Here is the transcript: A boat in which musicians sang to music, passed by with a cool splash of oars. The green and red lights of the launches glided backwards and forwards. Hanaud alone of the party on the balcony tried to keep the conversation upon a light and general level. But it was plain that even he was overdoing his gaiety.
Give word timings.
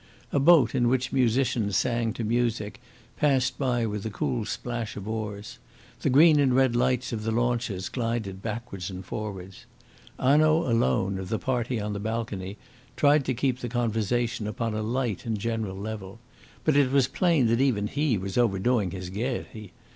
A 0.31 0.39
boat 0.39 0.73
in 0.73 0.87
which 0.87 1.11
musicians 1.11 1.77
sang 1.77 2.11
to 2.13 2.23
music, 2.23 2.81
passed 3.17 3.59
by 3.59 3.85
with 3.85 4.03
a 4.03 4.09
cool 4.09 4.45
splash 4.45 4.95
of 4.95 5.07
oars. 5.07 5.59
The 6.01 6.09
green 6.09 6.39
and 6.39 6.55
red 6.55 6.75
lights 6.75 7.13
of 7.13 7.21
the 7.21 7.29
launches 7.29 7.87
glided 7.87 8.41
backwards 8.41 8.89
and 8.89 9.05
forwards. 9.05 9.67
Hanaud 10.19 10.67
alone 10.67 11.19
of 11.19 11.29
the 11.29 11.37
party 11.37 11.79
on 11.79 11.93
the 11.93 11.99
balcony 11.99 12.57
tried 12.97 13.23
to 13.25 13.35
keep 13.35 13.59
the 13.59 13.69
conversation 13.69 14.47
upon 14.47 14.73
a 14.73 14.81
light 14.81 15.23
and 15.27 15.37
general 15.37 15.77
level. 15.77 16.17
But 16.63 16.75
it 16.75 16.91
was 16.91 17.07
plain 17.07 17.45
that 17.45 17.61
even 17.61 17.85
he 17.85 18.17
was 18.17 18.39
overdoing 18.39 18.89
his 18.89 19.11
gaiety. 19.11 19.71